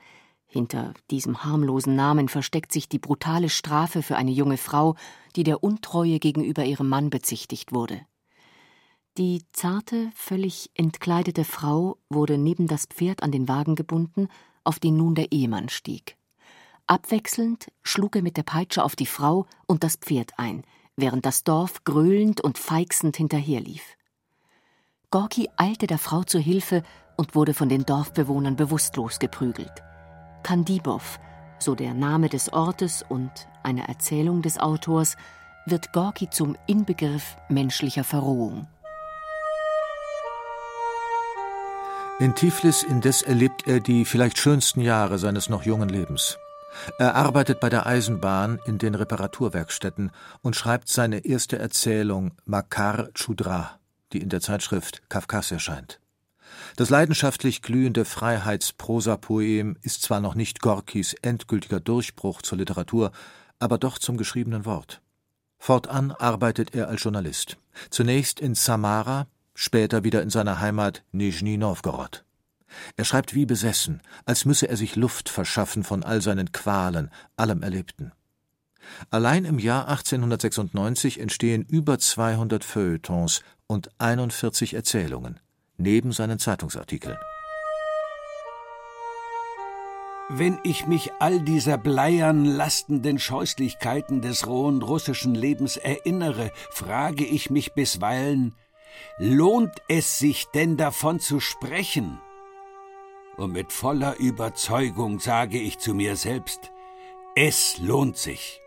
Hinter 0.53 0.95
diesem 1.13 1.45
harmlosen 1.45 1.95
Namen 1.95 2.29
versteckt 2.29 2.73
sich 2.73 2.89
die 2.89 2.99
brutale 2.99 3.49
Strafe 3.49 4.03
für 4.03 4.17
eine 4.17 4.33
junge 4.33 4.57
Frau, 4.57 4.97
die 5.37 5.45
der 5.45 5.63
Untreue 5.63 6.19
gegenüber 6.19 6.65
ihrem 6.65 6.89
Mann 6.89 7.09
bezichtigt 7.09 7.73
wurde. 7.73 8.01
Die 9.17 9.45
zarte, 9.53 10.11
völlig 10.17 10.71
entkleidete 10.75 11.45
Frau 11.45 11.99
wurde 12.09 12.37
neben 12.37 12.67
das 12.67 12.87
Pferd 12.87 13.23
an 13.23 13.31
den 13.31 13.47
Wagen 13.47 13.77
gebunden, 13.77 14.27
auf 14.65 14.81
den 14.81 14.97
nun 14.97 15.15
der 15.15 15.31
Ehemann 15.31 15.69
stieg. 15.69 16.17
Abwechselnd 16.89 17.71
schlug 17.85 18.17
er 18.17 18.23
mit 18.23 18.37
der 18.37 18.43
Peitsche 18.43 18.83
auf 18.83 18.97
die 18.97 19.07
Frau 19.07 19.47
und 19.69 19.85
das 19.85 19.95
Pferd 19.97 20.33
ein, 20.37 20.65
während 20.97 21.27
das 21.27 21.45
Dorf 21.45 21.85
gröhlend 21.85 22.41
und 22.41 22.59
feixend 22.59 23.17
hinterherlief. 23.17 23.97
Gorki 25.13 25.49
eilte 25.57 25.87
der 25.87 25.99
Frau 25.99 26.25
zu 26.25 26.41
Hilfe 26.41 26.83
und 27.17 27.37
wurde 27.37 27.55
von 27.55 27.69
den 27.69 27.87
Dorfbewohnern 27.87 28.57
bewusstlos 28.57 29.21
geprügelt. 29.21 29.71
Kandibow, 30.43 31.01
so 31.59 31.75
der 31.75 31.95
Name 31.95 32.29
des 32.29 32.53
Ortes 32.53 33.05
und 33.09 33.31
einer 33.63 33.89
Erzählung 33.89 34.43
des 34.43 34.59
Autors, 34.59 35.17
wird 35.67 35.93
Gorki 35.93 36.31
zum 36.31 36.57
Inbegriff 36.67 37.37
menschlicher 37.49 38.05
Verrohung. 38.05 38.67
In 42.19 42.35
Tiflis 42.35 42.83
indes 42.83 43.23
erlebt 43.23 43.67
er 43.67 43.81
die 43.81 44.05
vielleicht 44.05 44.39
schönsten 44.39 44.83
Jahre 44.83 45.19
seines 45.19 45.49
noch 45.49 45.63
jungen 45.63 45.89
Lebens. 45.89 46.37
Er 46.99 47.15
arbeitet 47.15 47.61
bei 47.61 47.69
der 47.69 47.87
Eisenbahn 47.87 48.59
in 48.67 48.79
den 48.79 48.95
Reparaturwerkstätten 48.95 50.11
und 50.43 50.55
schreibt 50.55 50.89
seine 50.89 51.25
erste 51.25 51.59
Erzählung 51.59 52.33
Makar 52.45 53.09
Chudra, 53.15 53.79
die 54.13 54.21
in 54.21 54.29
der 54.29 54.41
Zeitschrift 54.41 55.09
Kafkas 55.09 55.51
erscheint. 55.51 56.01
Das 56.77 56.91
leidenschaftlich 56.91 57.63
glühende 57.63 58.05
Freiheitsprosapoem 58.05 59.77
ist 59.83 60.03
zwar 60.03 60.21
noch 60.21 60.35
nicht 60.35 60.61
Gorkis 60.61 61.15
endgültiger 61.15 61.81
Durchbruch 61.81 62.43
zur 62.43 62.59
Literatur, 62.59 63.13
aber 63.59 63.79
doch 63.79 63.99
zum 63.99 64.17
geschriebenen 64.17 64.65
Wort. 64.65 65.01
Fortan 65.59 66.11
arbeitet 66.11 66.75
er 66.75 66.89
als 66.89 67.03
Journalist. 67.03 67.59
Zunächst 67.91 68.41
in 68.41 68.55
Samara, 68.55 69.27
später 69.55 70.05
wieder 70.05 70.23
in 70.23 70.31
seiner 70.31 70.61
Heimat 70.61 71.03
Nizhny 71.13 71.59
Novgorod. 71.59 72.25
Er 72.97 73.05
schreibt 73.05 73.35
wie 73.35 73.47
besessen, 73.47 74.01
als 74.25 74.45
müsse 74.45 74.69
er 74.69 74.77
sich 74.77 74.97
Luft 74.97 75.29
verschaffen 75.29 75.85
von 75.85 76.03
all 76.03 76.23
seinen 76.23 76.53
Qualen, 76.53 77.11
allem 77.37 77.63
Erlebten. 77.63 78.13
Allein 79.11 79.45
im 79.45 79.59
Jahr 79.59 79.89
1896 79.89 81.21
entstehen 81.21 81.65
über 81.69 81.99
200 81.99 82.65
Feuilletons 82.65 83.43
und 83.67 83.91
41 83.99 84.75
Erzählungen, 84.75 85.39
neben 85.81 86.13
seinen 86.13 86.39
Zeitungsartikeln. 86.39 87.17
Wenn 90.29 90.61
ich 90.63 90.87
mich 90.87 91.11
all 91.19 91.41
dieser 91.41 91.77
bleiern 91.77 92.45
lastenden 92.45 93.19
Scheußlichkeiten 93.19 94.21
des 94.21 94.47
rohen 94.47 94.81
russischen 94.81 95.35
Lebens 95.35 95.77
erinnere, 95.77 96.53
frage 96.71 97.25
ich 97.25 97.51
mich 97.51 97.73
bisweilen, 97.73 98.55
lohnt 99.19 99.83
es 99.89 100.19
sich 100.21 100.47
denn 100.55 100.77
davon 100.77 101.19
zu 101.19 101.41
sprechen? 101.41 102.21
und 103.41 103.53
mit 103.53 103.73
voller 103.73 104.17
Überzeugung 104.19 105.19
sage 105.19 105.59
ich 105.59 105.79
zu 105.79 105.95
mir 105.95 106.17
selbst, 106.17 106.71
es 107.35 107.79
lohnt 107.79 108.17
sich. 108.17 108.61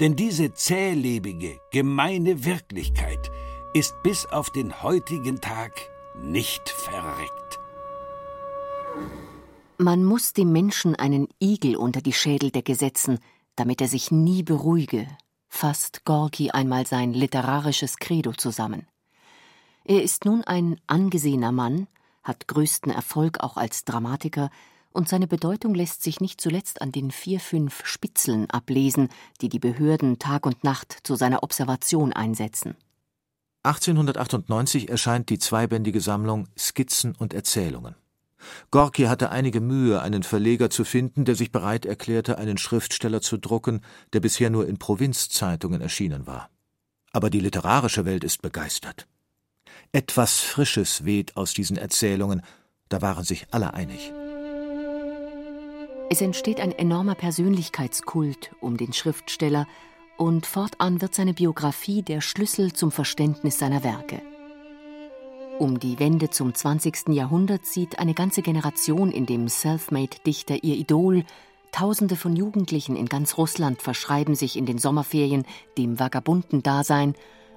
Denn 0.00 0.16
diese 0.16 0.52
zählebige, 0.52 1.60
gemeine 1.70 2.44
Wirklichkeit 2.44 3.30
ist 3.72 3.94
bis 4.02 4.26
auf 4.26 4.50
den 4.50 4.82
heutigen 4.82 5.40
Tag 5.40 5.72
nicht 6.22 6.68
verreckt. 6.68 7.58
Man 9.78 10.04
muss 10.04 10.32
dem 10.32 10.52
Menschen 10.52 10.94
einen 10.96 11.28
Igel 11.38 11.76
unter 11.76 12.00
die 12.00 12.12
Schädeldecke 12.12 12.74
setzen, 12.74 13.18
damit 13.56 13.80
er 13.80 13.88
sich 13.88 14.10
nie 14.10 14.42
beruhige, 14.42 15.06
fasst 15.48 16.04
Gorki 16.04 16.50
einmal 16.50 16.86
sein 16.86 17.12
literarisches 17.12 17.98
Credo 17.98 18.32
zusammen. 18.32 18.86
Er 19.84 20.02
ist 20.02 20.24
nun 20.24 20.42
ein 20.44 20.80
angesehener 20.86 21.52
Mann, 21.52 21.86
hat 22.22 22.48
größten 22.48 22.90
Erfolg 22.90 23.40
auch 23.40 23.56
als 23.56 23.84
Dramatiker 23.84 24.50
und 24.92 25.08
seine 25.08 25.26
Bedeutung 25.26 25.74
lässt 25.74 26.02
sich 26.02 26.20
nicht 26.20 26.40
zuletzt 26.40 26.80
an 26.80 26.90
den 26.90 27.10
vier, 27.10 27.38
fünf 27.38 27.86
Spitzeln 27.86 28.50
ablesen, 28.50 29.10
die 29.42 29.50
die 29.50 29.58
Behörden 29.58 30.18
Tag 30.18 30.46
und 30.46 30.64
Nacht 30.64 31.00
zu 31.02 31.16
seiner 31.16 31.42
Observation 31.42 32.14
einsetzen. 32.14 32.76
1898 33.66 34.88
erscheint 34.88 35.28
die 35.28 35.40
zweibändige 35.40 36.00
Sammlung 36.00 36.46
Skizzen 36.56 37.16
und 37.16 37.34
Erzählungen. 37.34 37.96
Gorki 38.70 39.04
hatte 39.04 39.30
einige 39.30 39.60
Mühe, 39.60 40.00
einen 40.00 40.22
Verleger 40.22 40.70
zu 40.70 40.84
finden, 40.84 41.24
der 41.24 41.34
sich 41.34 41.50
bereit 41.50 41.84
erklärte, 41.84 42.38
einen 42.38 42.58
Schriftsteller 42.58 43.20
zu 43.20 43.38
drucken, 43.38 43.80
der 44.12 44.20
bisher 44.20 44.50
nur 44.50 44.68
in 44.68 44.78
Provinzzeitungen 44.78 45.80
erschienen 45.80 46.28
war. 46.28 46.48
Aber 47.12 47.28
die 47.28 47.40
literarische 47.40 48.04
Welt 48.04 48.22
ist 48.22 48.40
begeistert. 48.40 49.08
Etwas 49.90 50.38
Frisches 50.38 51.04
weht 51.04 51.36
aus 51.36 51.52
diesen 51.52 51.76
Erzählungen, 51.76 52.42
da 52.88 53.02
waren 53.02 53.24
sich 53.24 53.46
alle 53.50 53.74
einig. 53.74 54.12
Es 56.08 56.20
entsteht 56.20 56.60
ein 56.60 56.70
enormer 56.70 57.16
Persönlichkeitskult 57.16 58.52
um 58.60 58.76
den 58.76 58.92
Schriftsteller, 58.92 59.66
und 60.16 60.46
fortan 60.46 61.00
wird 61.00 61.14
seine 61.14 61.34
Biografie 61.34 62.02
der 62.02 62.20
Schlüssel 62.20 62.72
zum 62.72 62.90
Verständnis 62.90 63.58
seiner 63.58 63.84
Werke. 63.84 64.22
Um 65.58 65.80
die 65.80 65.98
Wende 65.98 66.28
zum 66.30 66.54
20. 66.54 67.08
Jahrhundert 67.08 67.64
sieht 67.64 67.98
eine 67.98 68.12
ganze 68.12 68.42
Generation 68.42 69.10
in 69.10 69.24
dem 69.24 69.48
Selfmade-Dichter 69.48 70.62
ihr 70.62 70.76
Idol. 70.76 71.24
Tausende 71.72 72.16
von 72.16 72.36
Jugendlichen 72.36 72.94
in 72.94 73.06
ganz 73.06 73.38
Russland 73.38 73.80
verschreiben 73.80 74.34
sich 74.34 74.56
in 74.56 74.66
den 74.66 74.78
Sommerferien 74.78 75.46
dem 75.78 75.98
vagabunden 75.98 76.62
Dasein. 76.62 77.14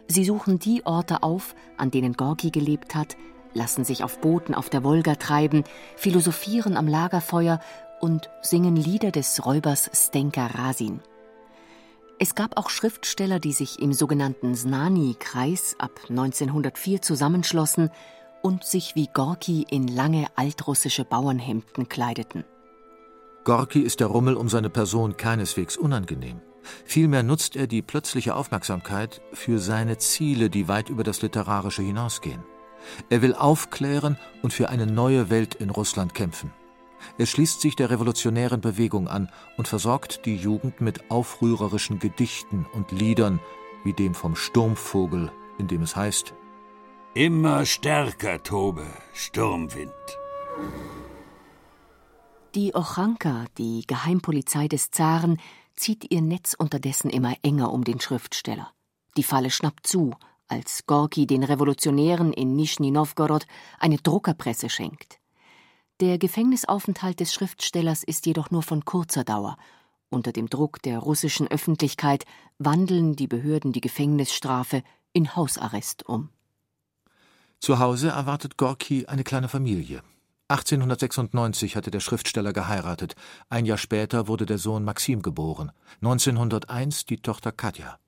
Sie 0.08 0.24
suchen 0.24 0.60
die 0.60 0.86
Orte 0.86 1.24
auf, 1.24 1.56
an 1.78 1.92
denen 1.92 2.14
Gorki 2.14 2.52
gelebt 2.52 2.96
hat, 2.96 3.18
lassen 3.54 3.84
sich 3.84 4.04
auf 4.04 4.22
Booten 4.22 4.56
auf 4.56 4.70
der 4.70 4.84
Wolga 4.84 5.16
treiben, 5.16 5.66
philosophieren 5.98 6.78
am 6.78 6.88
Lagerfeuer 6.88 7.60
und 8.00 8.30
singen 8.42 8.78
Lieder 8.78 9.12
des 9.12 9.46
Räubers 9.46 9.90
Stenka 9.94 10.48
Rasin. 10.48 11.02
Es 12.22 12.36
gab 12.36 12.58
auch 12.58 12.70
Schriftsteller, 12.70 13.40
die 13.40 13.54
sich 13.54 13.80
im 13.80 13.94
sogenannten 13.94 14.54
Znani-Kreis 14.54 15.78
ab 15.80 15.92
1904 16.10 17.02
zusammenschlossen 17.02 17.92
und 18.42 18.66
sich 18.66 18.94
wie 18.96 19.08
Gorki 19.08 19.66
in 19.70 19.88
lange 19.88 20.28
altrussische 20.36 21.06
Bauernhemden 21.06 21.88
kleideten. 21.88 22.44
Gorki 23.46 23.80
ist 23.80 24.02
der 24.02 24.08
Rummel 24.08 24.36
um 24.36 24.50
seine 24.50 24.70
Person 24.70 25.16
keineswegs 25.16 25.78
unangenehm. 25.78 26.42
Vielmehr 26.84 27.24
nutzt 27.24 27.56
er 27.56 27.68
die 27.68 27.82
plötzliche 27.82 28.36
Aufmerksamkeit 28.36 29.22
für 29.32 29.58
seine 29.60 29.98
Ziele, 29.98 30.50
die 30.50 30.68
weit 30.68 30.90
über 30.90 31.06
das 31.06 31.22
Literarische 31.22 31.84
hinausgehen. 31.84 32.44
Er 33.10 33.22
will 33.22 33.34
aufklären 33.34 34.18
und 34.42 34.52
für 34.52 34.68
eine 34.68 34.88
neue 34.88 35.30
Welt 35.30 35.56
in 35.56 35.70
Russland 35.70 36.14
kämpfen. 36.14 36.52
Er 37.18 37.26
schließt 37.26 37.62
sich 37.62 37.76
der 37.76 37.90
revolutionären 37.90 38.62
Bewegung 38.62 39.08
an 39.08 39.30
und 39.58 39.68
versorgt 39.68 40.26
die 40.26 40.36
Jugend 40.36 40.82
mit 40.82 41.10
aufrührerischen 41.12 42.00
Gedichten 42.00 42.66
und 42.74 42.92
Liedern, 42.92 43.40
wie 43.84 43.94
dem 43.94 44.14
vom 44.14 44.36
Sturmvogel, 44.36 45.32
in 45.58 45.68
dem 45.68 45.82
es 45.82 45.96
heißt 45.96 46.34
Immer 47.14 47.66
stärker 47.66 48.42
tobe 48.44 48.86
Sturmwind. 49.14 49.92
Die 52.56 52.74
Ochanka, 52.76 53.46
die 53.58 53.84
Geheimpolizei 53.86 54.68
des 54.68 54.92
Zaren, 54.92 55.40
zieht 55.76 56.12
ihr 56.12 56.22
Netz 56.22 56.54
unterdessen 56.54 57.10
immer 57.10 57.36
enger 57.42 57.72
um 57.72 57.84
den 57.84 58.00
Schriftsteller. 58.00 58.72
Die 59.18 59.24
Falle 59.24 59.50
schnappt 59.50 59.88
zu, 59.88 60.14
als 60.48 60.86
Gorki 60.88 61.28
den 61.28 61.44
Revolutionären 61.44 62.34
in 62.34 62.56
Nischni 62.56 62.92
Nowgorod 62.92 63.46
eine 63.80 63.98
Druckerpresse 63.98 64.70
schenkt. 64.70 65.19
Der 66.00 66.18
Gefängnisaufenthalt 66.18 67.20
des 67.20 67.34
Schriftstellers 67.34 68.04
ist 68.04 68.26
jedoch 68.26 68.52
nur 68.52 68.64
von 68.64 68.86
kurzer 68.86 69.26
Dauer. 69.26 69.58
Unter 70.10 70.32
dem 70.32 70.50
Druck 70.50 70.82
der 70.82 71.00
russischen 71.00 71.48
Öffentlichkeit 71.50 72.26
wandeln 72.58 73.18
die 73.18 73.28
Behörden 73.28 73.74
die 73.74 73.82
Gefängnisstrafe 73.82 74.82
in 75.12 75.36
Hausarrest 75.36 76.08
um. 76.08 76.30
Zu 77.60 77.80
Hause 77.80 78.10
erwartet 78.10 78.56
Gorki 78.56 79.08
eine 79.08 79.26
kleine 79.26 79.50
Familie. 79.50 80.02
1896 80.48 81.76
hatte 81.76 81.92
der 81.92 82.00
Schriftsteller 82.00 82.54
geheiratet. 82.54 83.16
Ein 83.50 83.66
Jahr 83.66 83.78
später 83.78 84.30
wurde 84.30 84.46
der 84.46 84.58
Sohn 84.58 84.86
Maxim 84.86 85.22
geboren. 85.22 85.72
1901 86.02 87.08
die 87.08 87.22
Tochter 87.22 87.52
Katja. 87.52 88.00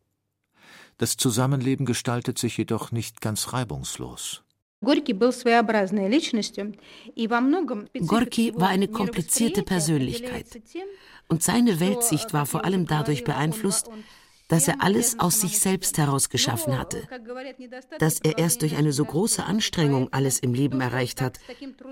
Das 0.97 1.17
Zusammenleben 1.17 1.85
gestaltet 1.85 2.39
sich 2.39 2.55
jedoch 2.57 2.93
nicht 2.93 3.19
ganz 3.19 3.51
reibungslos. 3.51 4.43
Gorki 8.07 8.53
war 8.55 8.69
eine 8.69 8.87
komplizierte 8.87 9.63
Persönlichkeit. 9.63 10.45
Und 11.27 11.43
seine 11.43 11.79
Weltsicht 11.79 12.33
war 12.33 12.45
vor 12.45 12.65
allem 12.65 12.87
dadurch 12.87 13.23
beeinflusst, 13.23 13.89
dass 14.47 14.67
er 14.67 14.81
alles 14.81 15.17
aus 15.19 15.39
sich 15.39 15.59
selbst 15.59 15.97
heraus 15.97 16.29
geschaffen 16.29 16.77
hatte. 16.77 17.07
Dass 17.99 18.19
er 18.19 18.37
erst 18.37 18.63
durch 18.63 18.75
eine 18.75 18.91
so 18.91 19.05
große 19.05 19.43
Anstrengung 19.45 20.09
alles 20.11 20.39
im 20.39 20.53
Leben 20.53 20.81
erreicht 20.81 21.21
hat, 21.21 21.39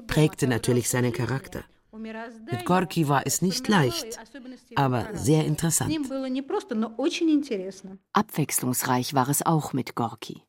prägte 0.07 0.47
natürlich 0.47 0.89
seinen 0.89 1.13
Charakter. 1.13 1.63
Mit 1.91 2.65
Gorki 2.65 3.07
war 3.07 3.25
es 3.25 3.41
nicht 3.41 3.67
leicht, 3.67 4.19
aber 4.75 5.09
sehr 5.13 5.45
interessant. 5.45 5.95
Abwechslungsreich 8.13 9.13
war 9.13 9.29
es 9.29 9.45
auch 9.45 9.73
mit 9.73 9.95
Gorki. 9.95 10.43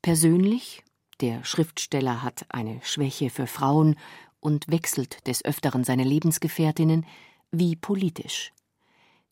Persönlich 0.00 0.84
der 1.20 1.44
Schriftsteller 1.44 2.22
hat 2.22 2.46
eine 2.48 2.80
Schwäche 2.82 3.30
für 3.30 3.46
Frauen 3.46 3.96
und 4.40 4.68
wechselt 4.68 5.26
des 5.26 5.44
Öfteren 5.44 5.84
seine 5.84 6.04
Lebensgefährtinnen, 6.04 7.06
wie 7.50 7.76
politisch. 7.76 8.52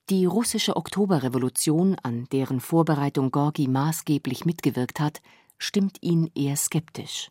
Die 0.08 0.24
russische 0.24 0.76
Oktoberrevolution, 0.76 1.96
an 2.02 2.28
deren 2.30 2.60
Vorbereitung 2.60 3.30
Gorki 3.30 3.66
maßgeblich 3.68 4.44
mitgewirkt 4.44 5.00
hat, 5.00 5.20
stimmt 5.58 5.98
ihn 6.00 6.30
eher 6.34 6.56
skeptisch. 6.56 7.30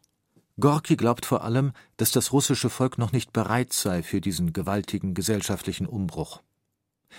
Gorki 0.60 0.96
glaubt 0.96 1.26
vor 1.26 1.44
allem, 1.44 1.74
dass 1.98 2.12
das 2.12 2.32
russische 2.32 2.70
Volk 2.70 2.98
noch 2.98 3.12
nicht 3.12 3.34
bereit 3.34 3.74
sei 3.74 4.04
für 4.04 4.22
diesen 4.22 4.54
gewaltigen 4.54 5.14
gesellschaftlichen 5.14 5.86
Umbruch. 5.86 6.42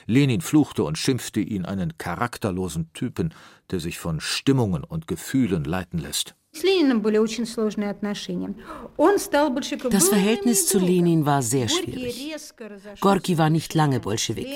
Lenin 0.07 0.41
fluchte 0.41 0.85
und 0.85 0.99
schimpfte 0.99 1.41
ihn 1.41 1.65
einen 1.65 1.97
charakterlosen 1.97 2.93
Typen, 2.93 3.33
der 3.71 3.81
sich 3.81 3.99
von 3.99 4.21
Stimmungen 4.21 4.85
und 4.85 5.07
Gefühlen 5.07 5.65
leiten 5.65 5.99
lässt. 5.99 6.35
Das 9.91 10.09
Verhältnis 10.09 10.67
zu 10.67 10.79
Lenin 10.79 11.27
war 11.27 11.43
sehr 11.43 11.69
schwierig. 11.69 12.35
Gorki 13.01 13.39
war 13.39 13.51
nicht 13.51 13.75
lange 13.75 14.01
Bolschewik. 14.01 14.49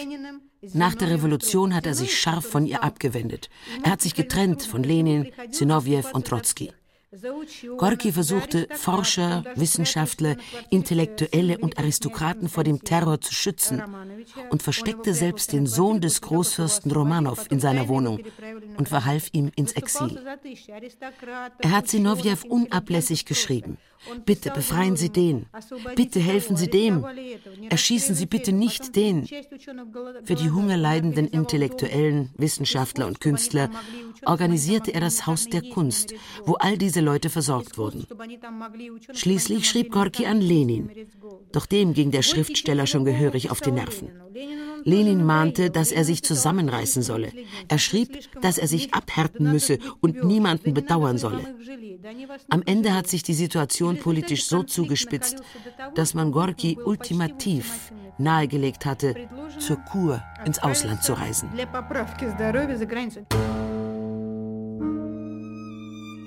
Nach 0.74 0.94
der 0.94 1.10
Revolution 1.10 1.74
hat 1.74 1.86
er 1.86 1.94
sich 1.94 2.18
scharf 2.18 2.46
von 2.46 2.66
ihr 2.66 2.82
abgewendet. 2.82 3.48
Er 3.82 3.92
hat 3.92 4.02
sich 4.02 4.14
getrennt 4.14 4.62
von 4.62 4.82
Lenin, 4.82 5.32
Zinoviev 5.50 6.12
und 6.12 6.26
Trotzki. 6.26 6.72
Gorki 7.76 8.12
versuchte, 8.12 8.68
Forscher, 8.70 9.44
Wissenschaftler, 9.56 10.36
Intellektuelle 10.70 11.58
und 11.58 11.76
Aristokraten 11.76 12.48
vor 12.48 12.62
dem 12.62 12.84
Terror 12.84 13.20
zu 13.20 13.34
schützen 13.34 13.82
und 14.50 14.62
versteckte 14.62 15.12
selbst 15.12 15.52
den 15.52 15.66
Sohn 15.66 16.00
des 16.00 16.20
Großfürsten 16.20 16.92
Romanow 16.92 17.46
in 17.50 17.58
seiner 17.58 17.88
Wohnung 17.88 18.20
und 18.76 18.88
verhalf 18.88 19.28
ihm 19.32 19.50
ins 19.56 19.72
Exil. 19.72 20.24
Er 21.58 21.70
hat 21.72 21.88
Sinowjew 21.88 22.46
unablässig 22.48 23.24
geschrieben. 23.24 23.76
Bitte 24.24 24.50
befreien 24.50 24.96
Sie 24.96 25.10
den. 25.10 25.46
Bitte 25.94 26.20
helfen 26.20 26.56
Sie 26.56 26.68
dem. 26.68 27.04
Erschießen 27.68 28.14
Sie 28.14 28.26
bitte 28.26 28.52
nicht 28.52 28.96
den. 28.96 29.26
Für 29.26 30.34
die 30.34 30.50
hungerleidenden 30.50 31.26
Intellektuellen, 31.28 32.30
Wissenschaftler 32.36 33.06
und 33.06 33.20
Künstler 33.20 33.70
organisierte 34.24 34.92
er 34.94 35.00
das 35.00 35.26
Haus 35.26 35.46
der 35.46 35.62
Kunst, 35.62 36.14
wo 36.44 36.54
all 36.54 36.78
diese 36.78 37.00
Leute 37.00 37.30
versorgt 37.30 37.78
wurden. 37.78 38.06
Schließlich 39.12 39.68
schrieb 39.68 39.92
Gorki 39.92 40.26
an 40.26 40.40
Lenin. 40.40 40.90
Doch 41.52 41.66
dem 41.66 41.92
ging 41.92 42.10
der 42.10 42.22
Schriftsteller 42.22 42.86
schon 42.86 43.04
gehörig 43.04 43.50
auf 43.50 43.60
die 43.60 43.72
Nerven. 43.72 44.10
Lenin 44.84 45.24
mahnte, 45.24 45.70
dass 45.70 45.92
er 45.92 46.04
sich 46.04 46.22
zusammenreißen 46.22 47.02
solle. 47.02 47.32
Er 47.68 47.78
schrieb, 47.78 48.18
dass 48.40 48.58
er 48.58 48.66
sich 48.66 48.94
abhärten 48.94 49.50
müsse 49.50 49.78
und 50.00 50.24
niemanden 50.24 50.74
bedauern 50.74 51.18
solle. 51.18 51.54
Am 52.48 52.62
Ende 52.64 52.94
hat 52.94 53.08
sich 53.08 53.22
die 53.22 53.34
Situation 53.34 53.98
politisch 53.98 54.46
so 54.46 54.62
zugespitzt, 54.62 55.42
dass 55.94 56.14
man 56.14 56.32
Gorki 56.32 56.78
ultimativ 56.82 57.92
nahegelegt 58.18 58.86
hatte, 58.86 59.28
zur 59.58 59.76
Kur 59.76 60.22
ins 60.44 60.58
Ausland 60.60 61.02
zu 61.02 61.14
reisen. 61.14 61.50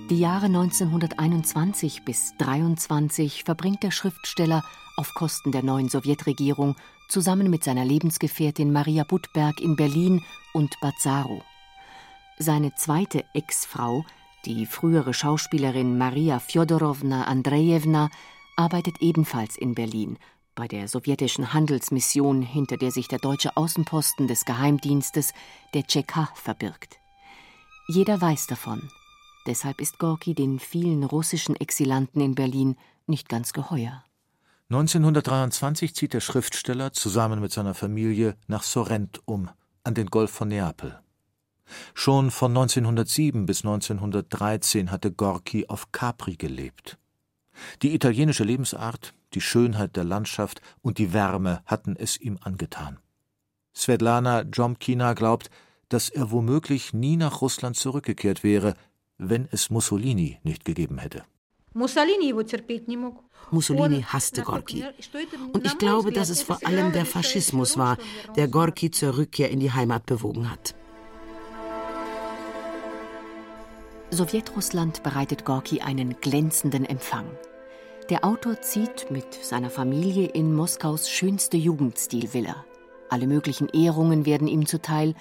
Die 0.10 0.20
Jahre 0.20 0.46
1921 0.46 2.04
bis 2.04 2.34
1923 2.34 3.44
verbringt 3.44 3.84
der 3.84 3.92
Schriftsteller 3.92 4.64
auf 4.98 5.14
Kosten 5.16 5.52
der 5.52 5.64
neuen 5.64 5.90
Sowjetregierung 5.90 6.76
zusammen 7.08 7.50
mit 7.50 7.64
seiner 7.64 7.86
Lebensgefährtin 7.86 8.72
Maria 8.72 9.06
Budberg 9.06 9.60
in 9.60 9.76
Berlin 9.76 10.24
und 10.54 10.80
Bazzaro. 10.82 11.42
Seine 12.38 12.76
zweite 12.76 13.24
Ex-Frau, 13.34 14.04
die 14.46 14.66
frühere 14.66 15.14
Schauspielerin 15.14 15.98
Maria 15.98 16.40
Fjodorowna 16.40 17.26
Andrejewna, 17.26 18.10
arbeitet 18.56 19.02
ebenfalls 19.02 19.58
in 19.58 19.74
Berlin, 19.74 20.18
bei 20.56 20.68
der 20.68 20.88
sowjetischen 20.88 21.54
Handelsmission, 21.54 22.42
hinter 22.42 22.78
der 22.78 22.92
sich 22.92 23.08
der 23.08 23.20
deutsche 23.20 23.58
Außenposten 23.58 24.28
des 24.28 24.46
Geheimdienstes, 24.46 25.34
der 25.74 25.84
CK, 25.84 26.32
verbirgt. 26.36 27.00
Jeder 27.88 28.22
weiß 28.22 28.48
davon. 28.48 28.90
Deshalb 29.48 29.82
ist 29.82 30.00
Gorki 30.00 30.36
den 30.36 30.60
vielen 30.60 31.04
russischen 31.04 31.56
Exilanten 31.56 32.22
in 32.22 32.36
Berlin 32.36 32.78
nicht 33.08 33.28
ganz 33.28 33.52
geheuer. 33.52 34.04
1923 34.70 35.94
zieht 35.94 36.14
der 36.14 36.22
Schriftsteller 36.22 36.94
zusammen 36.94 37.42
mit 37.42 37.52
seiner 37.52 37.74
Familie 37.74 38.38
nach 38.48 38.64
Sorrent 38.64 39.22
um, 39.26 39.50
an 39.84 39.94
den 39.94 40.08
Golf 40.08 40.32
von 40.32 40.48
Neapel. 40.48 41.03
Schon 41.93 42.32
von 42.32 42.52
1907 42.52 43.45
bis 43.45 43.63
1913 43.63 44.91
hatte 44.91 45.12
Gorki 45.12 45.67
auf 45.67 45.91
Capri 45.91 46.36
gelebt. 46.36 46.97
Die 47.82 47.93
italienische 47.93 48.43
Lebensart, 48.43 49.13
die 49.34 49.41
Schönheit 49.41 49.95
der 49.95 50.04
Landschaft 50.04 50.62
und 50.82 50.97
die 50.97 51.13
Wärme 51.13 51.62
hatten 51.65 51.95
es 51.95 52.19
ihm 52.19 52.38
angetan. 52.41 52.99
Svetlana 53.76 54.43
Jomkina 54.43 55.13
glaubt, 55.13 55.49
dass 55.89 56.10
er 56.10 56.32
womöglich 56.32 56.93
nie 56.93 57.17
nach 57.17 57.41
Russland 57.41 57.76
zurückgekehrt 57.76 58.43
wäre, 58.43 58.76
wenn 59.17 59.47
es 59.52 59.69
Mussolini 59.69 60.39
nicht 60.43 60.65
gegeben 60.65 60.97
hätte. 60.97 61.23
Mussolini 63.52 64.04
hasste 64.04 64.43
Gorki. 64.43 64.84
Und 65.54 65.65
ich 65.65 65.78
glaube, 65.78 66.12
dass 66.12 66.30
es 66.30 66.43
vor 66.43 66.60
allem 66.65 66.91
der 66.91 67.06
Faschismus 67.06 67.78
war, 67.78 67.97
der 68.36 68.47
Gorki 68.47 68.91
zur 68.91 69.17
Rückkehr 69.17 69.49
in 69.49 69.60
die 69.60 69.71
Heimat 69.71 70.06
bewogen 70.06 70.52
hat. 70.52 70.76
Sowjetrussland 74.13 75.04
bereitet 75.04 75.45
Gorki 75.45 75.82
einen 75.82 76.19
glänzenden 76.21 76.86
Empfang. 76.86 77.26
Der 78.10 78.26
Autor 78.26 78.62
zieht 78.62 79.10
mit 79.10 79.34
seiner 79.34 79.69
Familie 79.69 80.28
in 80.28 80.54
Moskaus 80.54 81.10
schönste 81.10 81.58
Jugendstilvilla. 81.58 82.65
Alle 83.10 83.28
möglichen 83.28 83.69
Ehrungen 83.69 84.26
werden 84.26 84.47
ihm 84.47 84.65
zuteil 84.65 85.15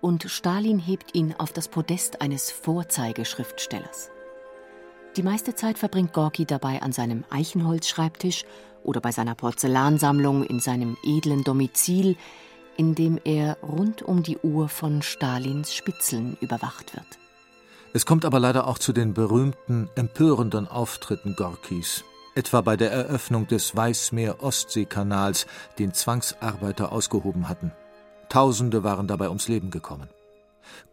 und 0.00 0.24
Stalin 0.24 0.78
hebt 0.78 1.14
ihn 1.14 1.34
auf 1.38 1.52
das 1.52 1.68
Podest 1.68 2.20
eines 2.20 2.50
Vorzeigeschriftstellers. 2.50 4.10
Die 5.16 5.22
meiste 5.22 5.54
Zeit 5.54 5.78
verbringt 5.78 6.12
Gorki 6.12 6.44
dabei 6.44 6.80
an 6.82 6.92
seinem 6.92 7.24
Eichenholzschreibtisch 7.30 8.44
oder 8.84 9.00
bei 9.00 9.12
seiner 9.12 9.34
Porzellansammlung 9.34 10.44
in 10.44 10.60
seinem 10.60 10.96
edlen 11.04 11.42
Domizil, 11.42 12.16
in 12.76 12.94
dem 12.94 13.18
er 13.24 13.58
rund 13.62 14.02
um 14.02 14.22
die 14.22 14.38
Uhr 14.38 14.68
von 14.68 15.02
Stalins 15.02 15.74
Spitzeln 15.74 16.36
überwacht 16.40 16.94
wird. 16.94 17.18
Es 17.92 18.06
kommt 18.06 18.24
aber 18.24 18.38
leider 18.38 18.66
auch 18.66 18.78
zu 18.78 18.92
den 18.92 19.14
berühmten, 19.14 19.88
empörenden 19.94 20.68
Auftritten 20.68 21.34
Gorkis, 21.36 22.04
etwa 22.34 22.60
bei 22.60 22.76
der 22.76 22.90
Eröffnung 22.90 23.46
des 23.46 23.74
Weißmeer-Ostsee-Kanals, 23.74 25.46
den 25.78 25.94
Zwangsarbeiter 25.94 26.92
ausgehoben 26.92 27.48
hatten. 27.48 27.72
Tausende 28.28 28.84
waren 28.84 29.08
dabei 29.08 29.28
ums 29.28 29.48
Leben 29.48 29.70
gekommen. 29.70 30.08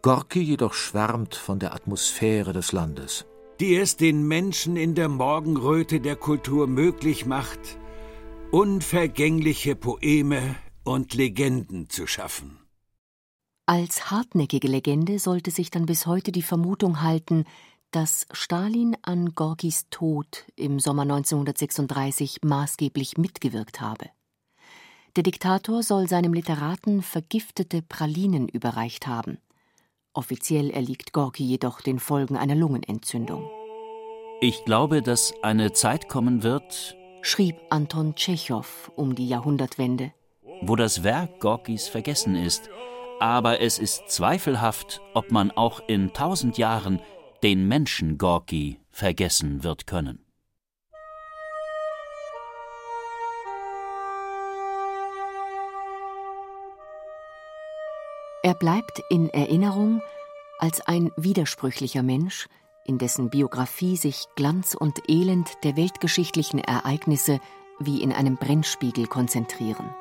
Gorki 0.02 0.40
jedoch 0.40 0.72
schwärmt 0.72 1.34
von 1.34 1.58
der 1.58 1.74
Atmosphäre 1.74 2.52
des 2.52 2.72
Landes 2.72 3.26
die 3.60 3.76
es 3.76 3.96
den 3.96 4.26
Menschen 4.26 4.76
in 4.76 4.94
der 4.94 5.08
Morgenröte 5.08 6.00
der 6.00 6.16
Kultur 6.16 6.66
möglich 6.66 7.26
macht, 7.26 7.78
unvergängliche 8.50 9.76
Poeme 9.76 10.56
und 10.84 11.14
Legenden 11.14 11.88
zu 11.88 12.06
schaffen. 12.06 12.65
Als 13.68 14.12
hartnäckige 14.12 14.68
Legende 14.68 15.18
sollte 15.18 15.50
sich 15.50 15.72
dann 15.72 15.86
bis 15.86 16.06
heute 16.06 16.30
die 16.30 16.42
Vermutung 16.42 17.02
halten, 17.02 17.44
dass 17.90 18.26
Stalin 18.30 18.96
an 19.02 19.34
Gorkis 19.34 19.86
Tod 19.90 20.44
im 20.54 20.78
Sommer 20.78 21.02
1936 21.02 22.38
maßgeblich 22.44 23.18
mitgewirkt 23.18 23.80
habe. 23.80 24.08
Der 25.16 25.24
Diktator 25.24 25.82
soll 25.82 26.08
seinem 26.08 26.32
Literaten 26.32 27.02
vergiftete 27.02 27.82
Pralinen 27.82 28.48
überreicht 28.48 29.08
haben. 29.08 29.38
Offiziell 30.12 30.70
erliegt 30.70 31.12
Gorki 31.12 31.42
jedoch 31.42 31.80
den 31.80 31.98
Folgen 31.98 32.36
einer 32.36 32.54
Lungenentzündung. 32.54 33.50
Ich 34.40 34.64
glaube, 34.64 35.02
dass 35.02 35.34
eine 35.42 35.72
Zeit 35.72 36.08
kommen 36.08 36.44
wird, 36.44 36.96
schrieb 37.20 37.56
Anton 37.70 38.14
Tschechow 38.14 38.92
um 38.94 39.16
die 39.16 39.26
Jahrhundertwende, 39.26 40.12
wo 40.60 40.76
das 40.76 41.02
Werk 41.02 41.40
Gorkis 41.40 41.88
vergessen 41.88 42.36
ist, 42.36 42.70
aber 43.20 43.60
es 43.60 43.78
ist 43.78 44.10
zweifelhaft, 44.10 45.00
ob 45.14 45.30
man 45.30 45.50
auch 45.50 45.80
in 45.86 46.12
tausend 46.12 46.58
Jahren 46.58 47.00
den 47.42 47.66
Menschen 47.68 48.18
Gorki 48.18 48.80
vergessen 48.90 49.62
wird 49.62 49.86
können. 49.86 50.26
Er 58.42 58.54
bleibt 58.54 59.02
in 59.10 59.28
Erinnerung 59.30 60.00
als 60.60 60.80
ein 60.80 61.10
widersprüchlicher 61.16 62.04
Mensch, 62.04 62.46
in 62.84 62.96
dessen 62.96 63.28
Biografie 63.28 63.96
sich 63.96 64.26
Glanz 64.36 64.74
und 64.74 65.00
Elend 65.08 65.50
der 65.64 65.76
weltgeschichtlichen 65.76 66.60
Ereignisse 66.60 67.40
wie 67.80 68.02
in 68.02 68.12
einem 68.12 68.36
Brennspiegel 68.36 69.08
konzentrieren. 69.08 69.94